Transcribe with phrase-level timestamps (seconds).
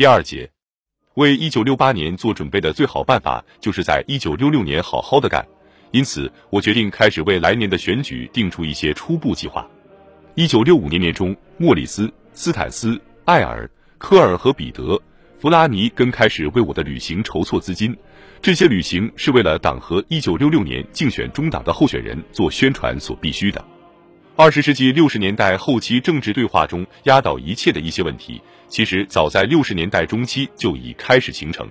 [0.00, 0.50] 第二节，
[1.16, 5.46] 为一九六八年做准备的最好办法，就是在一九六六年好好的干。
[5.90, 9.68] 因此，我决定开始为来年的选举定出一些初步计划。
[10.36, 14.98] 一九六五年年中，莫里斯、斯坦斯、艾尔、科尔和彼得、
[15.38, 17.94] 弗拉尼根开始为我的旅行筹措资金。
[18.40, 23.62] 这些旅行是为了党和一九六六年竞选中党的候选人做宣传所必须的。
[24.42, 31.68] 二十世纪六十年代后期政治对话中压倒一切的一些问题，其实早在六十年代中期就已开始形成。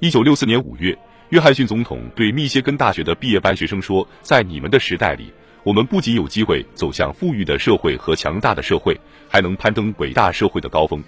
[0.00, 11.00] 一九六四年五月，约翰逊总统对密歇根大学的毕业班学生说：“在你们的时代里，我们不仅有机会走向富裕的社会和强大的社会，还能攀登伟大社会的高峰。”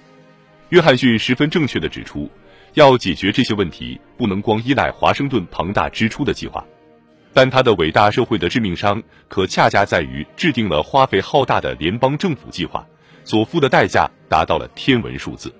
[0.70, 2.30] 约翰逊十分正确的指出。
[2.74, 6.64] 要解决这些问题，不能光依赖华盛顿庞大支出的计划，
[7.34, 12.86] 但他的伟大社会的致命伤，可恰恰在于制定了花费浩大的联邦政府计划，
[13.24, 15.52] 所付的代价达到了天文数字。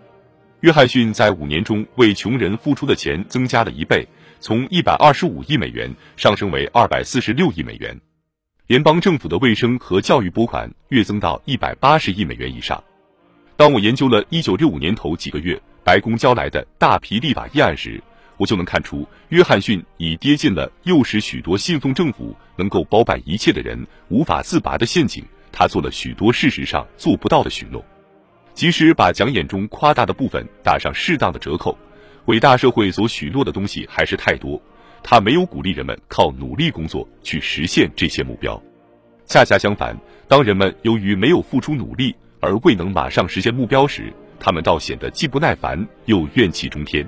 [0.60, 4.06] 约翰逊在五年中为穷人付出的钱增加了一倍，
[4.38, 8.00] 从一百二十五亿美元上升为二百四十六亿美元，
[8.69, 12.83] 联邦政府的卫生和教育拨款跃增到一百八十亿美元以上。
[13.56, 15.61] 当我研究了一九六五年头几个月。
[15.84, 18.03] 白宫交来的大批立法议案时，
[18.36, 25.24] 我就能看出，约翰逊已跌进了诱使许多信奉政府能够包办一切的人无法自拔的陷阱。
[25.52, 27.84] 他做了许多事实上做不到的许诺，
[28.54, 31.78] 即使把讲演中夸大的部分打上适当的折扣，
[32.24, 34.60] 伟大社会所许诺的东西还是太多。
[35.00, 38.60] 他没有鼓励人们靠努力工作去实现这些目标，
[39.26, 47.06] 恰恰相反，当人们由于没有付出努力而未能马上实现目标时，他们倒显得既不耐烦又怨气冲天。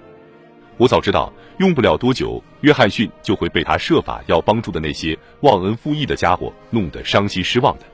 [0.79, 7.87] 我早知道，用不了多久，约翰逊就会被他设法要帮助的那些忘恩负义的家伙弄得伤心失望的。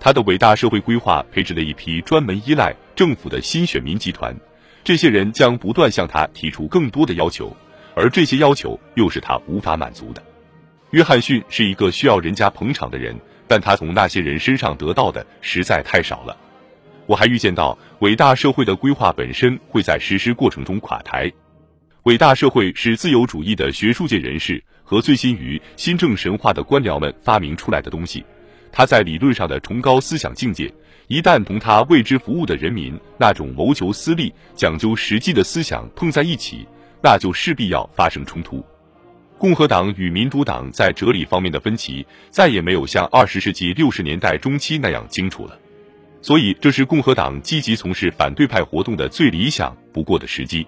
[0.00, 4.34] 他的伟大社会规划培植了一批专门依赖政府的新选民集团，
[4.82, 7.54] 这些人将不断向他提出更多的要求，
[7.94, 10.22] 而这些要求又是他无法满足的。
[10.92, 13.14] 约翰逊是一个需要人家捧场的人，
[13.46, 16.36] 但他从那些人身上得到的实在太少了。
[17.06, 21.30] 我还预见到，伟大社会的规划本身会在实施过程中垮台。
[22.06, 28.24] 伟大社会是自由主义的学术界人士和醉心于新政神话的官僚们发明出来的东西。
[28.70, 30.72] 他在理论上的崇高思想境界，
[31.08, 36.64] 一旦同他为之服务的人民那种谋求私利、讲究实际的思想碰在一起，
[37.02, 38.64] 那就势必要发生冲突。
[39.36, 45.58] 共和党与民主党在哲理方面的分歧，再也没有像二十世纪六十年代中期那样清楚了。
[46.22, 50.64] 所以，这是共和党积极从事反对派活动的最理想不过的时机。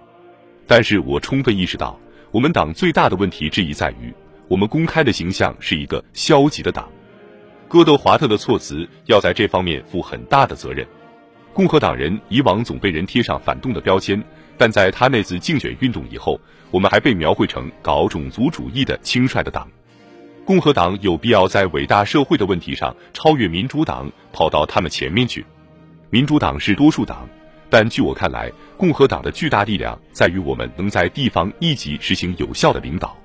[0.69, 1.99] 但是我充分意识到，
[2.31, 4.13] 我们党最大的问题之一在于，
[4.49, 6.87] 我们公开的形象是一个消极的党。
[7.69, 10.87] 戈德华特的措辞要在这方面负很大的责任。
[11.55, 14.23] 共和党人以往总被人贴上反动的标签，
[14.59, 16.39] 但在他那次竞选运动以后，
[16.71, 19.67] 我们还被描绘成搞种族主义的轻率的党。
[20.45, 25.45] 共和党有必要在伟大社会的问题上超越民主党，跑到他们前面去。
[26.11, 27.29] 民主党是多数党，
[27.71, 33.17] 但据我看来，共和党的巨大力量在于我们能在地方一级实行有效的领导，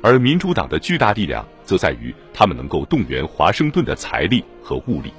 [0.00, 5.12] 而民主党的巨大力量则在于他们能够动员华盛顿的财力和物力。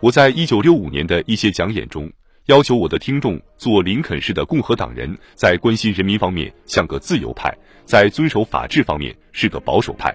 [0.00, 2.10] 我在一九六五年的一些讲演中，
[2.46, 7.54] 要求我的听众做林肯式的共和党人，在关心人民方面像个自由派，
[7.84, 10.12] 在遵守法治方面是个保守派。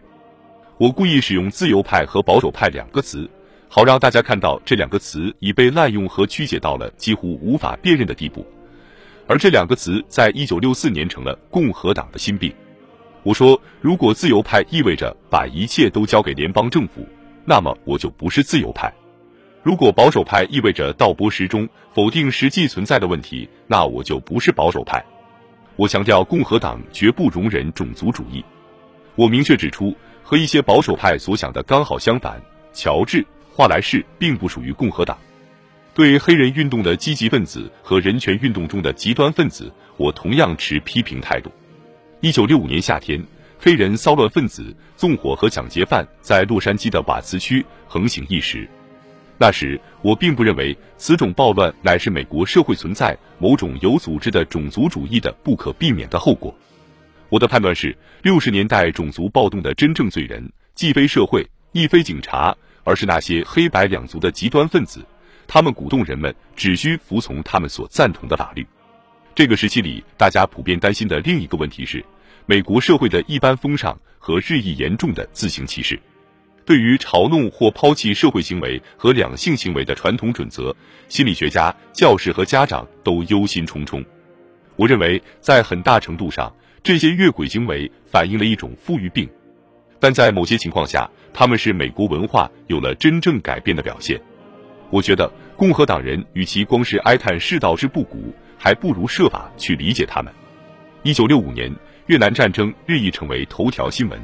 [0.77, 3.29] 我故意使用“自由派”和“保守派”两个词，
[3.69, 8.45] 好让大家看到这两个词已被滥用和曲解到了几乎无法辨认的地步。
[9.27, 12.53] 而这两个词在一九六四年成了共和党的心病。
[13.23, 17.05] 我说，如果自由派意味着把一切都交给联邦政府，
[17.43, 18.89] 那么我就不是自由派；
[19.63, 25.03] 如果保守派意味着道波时钟，否定实际存在的问题，那我就不是保守派。
[25.75, 28.43] 我强调，共和党绝不容忍种族主义。
[29.15, 29.95] 我明确指出。
[30.29, 32.37] 和一些保守派所想的刚好相反，
[32.73, 33.19] 乔治·
[33.57, 35.17] 华莱士并不属于共和党。
[35.95, 41.51] 对黑人运动的积极分子和人权运动中的极端分子，我同样持批评态度。
[42.21, 43.19] 一九六五年夏天，
[43.59, 48.69] 黑人骚乱分子、纵火和抢劫犯在洛杉矶的瓦茨区横行一时。
[49.39, 56.55] 那时，我并不认为此种暴乱乃是美国社会存在某种有组织的种族主义的不可避免的后果。
[57.29, 62.55] 我的判断是，六十年代种族暴动的真正罪人，既非社会，亦非警察，
[62.87, 65.05] 而是那些黑白两族的极端分子。
[65.45, 68.65] 他们鼓动人们只需服从他们所赞同的法律。
[69.35, 72.03] 这个时期里，大家普遍担心的另一个问题是，
[72.45, 75.99] 美国社会的一般风尚和日益严重的自行歧视。
[76.65, 80.73] 对于嘲弄或抛弃社会行为和两性行为的传统准则，
[81.09, 84.03] 心理学家、教师和家长都忧心忡忡。
[84.77, 86.53] 我认为，在很大程度上，
[86.83, 89.29] 这些越轨行为反映了一种富裕病，
[89.99, 94.19] 但在某些情况下，他们是美国文化有了真正改变的表现。
[94.89, 100.33] 我觉得，共和党人与其光是哀叹世道之不古，还不如设法去理解他们。
[101.03, 101.73] 一九六五年，
[102.05, 104.19] 越南战争日益成为头条新闻。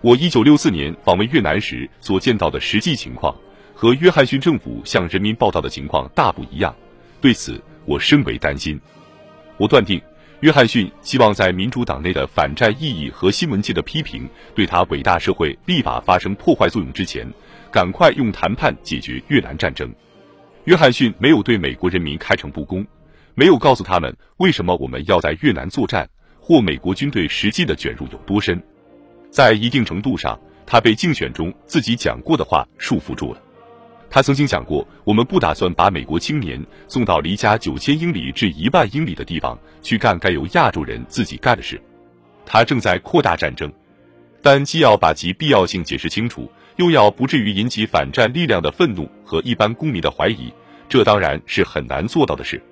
[0.00, 3.34] 我一九六四年访问越南时所见到的实际情况，
[3.74, 6.74] 和约翰逊政府向人民报道的情况大不一样。
[7.20, 8.80] 对此，我深为担心。
[9.56, 10.00] 我断定，
[10.42, 17.24] 约翰逊希望在民主党内的反战意义和新闻界的批评对他伟大社会立法发生破坏作用之前，
[17.70, 19.88] 赶快用谈判解决越南战争。
[20.64, 22.84] 约翰逊没有对美国人民开诚布公，
[23.36, 26.10] 没有告诉他们为什么我们要在越南作战，
[26.40, 28.60] 或美国军队实际的卷入有多深。
[29.30, 30.36] 在一定程度上，
[30.66, 33.40] 他被竞选中自己讲过的话束缚住了。
[34.14, 41.80] 他曾经讲过，我们不打算把美国青年送到离家九千英里至一万英里的地方去干该由亚洲人自己干的事。
[42.44, 43.72] 他正在扩大战争，
[44.42, 50.52] 但既要把其必要性解释清楚，又要不至于引起反战力量的愤怒和一般公民的怀疑，
[50.90, 52.62] 这当然是很难做到的事。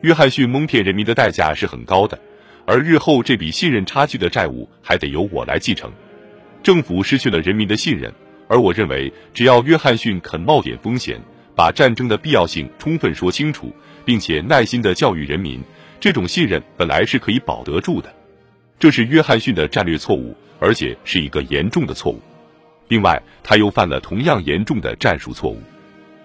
[0.00, 2.18] 约翰逊蒙骗人民的代价是很高的，
[2.64, 5.92] 而日后这笔信任差距的债务还得由我来继承。
[6.62, 8.10] 政府失去了人民的信任。
[8.48, 11.20] 而我认为，只要约翰逊肯冒点风险，
[11.54, 13.72] 把战争的必要性充分说清楚，
[14.04, 15.62] 并且耐心的教育人民，
[16.00, 18.12] 这种信任本来是可以保得住的。
[18.78, 22.20] 这是约翰逊的战略错误，而且是一个严重的错误。
[22.88, 25.60] 另外，他又犯了同样严重的战术错误。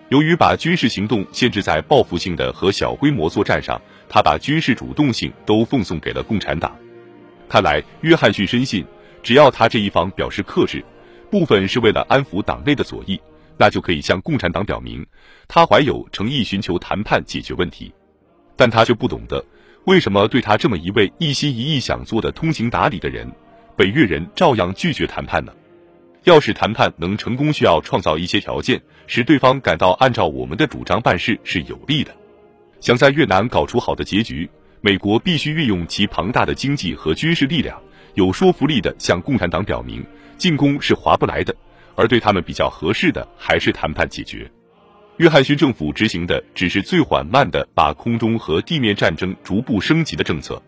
[0.09, 6.73] 由于把军事行动限制在报复性的和小规模作战上，他把军事主动性都奉送给了共产党。
[7.49, 8.85] 看来，约翰逊深信，
[9.23, 10.85] 只要他这一方表示克制。
[11.33, 13.19] 部分是为了安抚党内的左翼，
[13.57, 15.03] 那就可以向共产党表明，
[15.47, 17.91] 他怀有诚意寻求谈判解决问题。
[18.55, 19.43] 但他却不懂得，
[19.85, 23.27] 为什么对他这么一位一心一意想做的通情达理的人，
[23.75, 25.51] 北越人照样拒绝谈判呢？
[26.25, 32.15] 要使谈判能成功，需要创造一些条件，使对方感到按照我们的主张办事是有利的。
[32.79, 34.47] 想在越南搞出好的结局，
[34.81, 37.81] 美国必须运用其庞大的经济和军事力量，
[38.13, 40.05] 有说服力的向共产党表明。
[40.35, 41.55] 进攻是划不来的，
[41.95, 44.51] 而对他们比较合适的还是谈判解决。
[45.17, 50.61] 约翰逊政府执行的只是最缓慢的把空中和地面战争逐步升级的政策，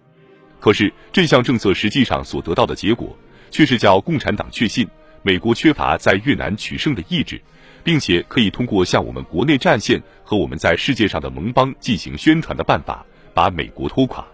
[0.60, 3.18] 可是这项政策实际上所得到的结果，
[3.50, 4.88] 却是叫共产党确信
[5.24, 7.42] 美国缺乏在越南取胜的意志，
[7.84, 13.04] 并且可以通过向我们国内战线和我们在世界上的盟邦进行宣传的办法，
[13.34, 14.26] 把美国拖垮。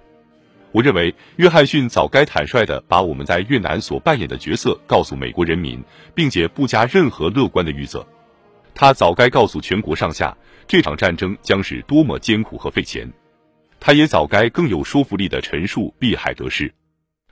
[0.73, 5.83] 我认为，约翰逊早该坦率地把我们在越南所扮演的角色告诉美国人民，
[6.15, 8.07] 并且不加任何乐观的预测。
[8.73, 10.35] 他早该告诉全国上下，
[10.65, 13.11] 这场战争将是多么艰苦和费钱。
[13.81, 16.73] 他也早该更有说服力地陈述利害得失。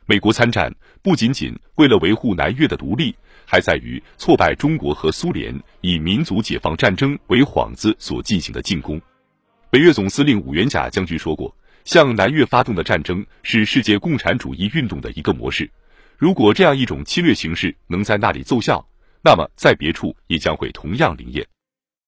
[0.06, 3.16] 美国参战不仅仅为了维护南越的独立，
[3.46, 9.00] 还在于挫败中国和苏联以民族解放战争为幌子所进行的进攻。
[9.70, 11.56] 北越总司令武元甲将军说过。
[11.90, 15.68] 向南越发动的战争是世界共产主义运动的一个模式。
[16.20, 18.88] 如果这样一种侵略形式能在那里奏效，
[19.24, 21.44] 那么在别处也将会同样灵验。